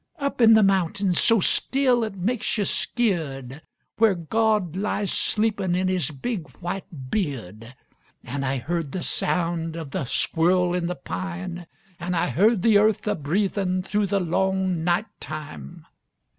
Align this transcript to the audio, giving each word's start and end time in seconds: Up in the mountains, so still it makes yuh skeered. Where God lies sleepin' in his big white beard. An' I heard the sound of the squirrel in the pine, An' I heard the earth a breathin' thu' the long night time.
Up 0.17 0.41
in 0.41 0.55
the 0.55 0.63
mountains, 0.63 1.19
so 1.21 1.39
still 1.39 2.03
it 2.03 2.15
makes 2.15 2.57
yuh 2.57 2.65
skeered. 2.65 3.61
Where 3.99 4.15
God 4.15 4.75
lies 4.75 5.11
sleepin' 5.11 5.75
in 5.75 5.89
his 5.89 6.09
big 6.09 6.49
white 6.59 7.11
beard. 7.11 7.75
An' 8.23 8.43
I 8.43 8.57
heard 8.57 8.93
the 8.93 9.03
sound 9.03 9.75
of 9.75 9.91
the 9.91 10.05
squirrel 10.05 10.73
in 10.73 10.87
the 10.87 10.95
pine, 10.95 11.67
An' 11.99 12.15
I 12.15 12.29
heard 12.29 12.63
the 12.63 12.79
earth 12.79 13.05
a 13.05 13.13
breathin' 13.13 13.83
thu' 13.83 14.07
the 14.07 14.19
long 14.19 14.83
night 14.83 15.05
time. 15.19 15.85